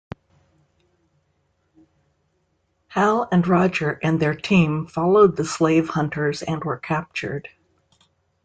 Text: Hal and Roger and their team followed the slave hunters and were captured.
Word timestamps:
Hal 2.87 3.27
and 3.31 3.45
Roger 3.47 3.99
and 4.01 4.19
their 4.19 4.33
team 4.33 4.87
followed 4.87 5.35
the 5.35 5.45
slave 5.45 5.89
hunters 5.89 6.41
and 6.41 6.63
were 6.63 6.79
captured. 6.79 7.49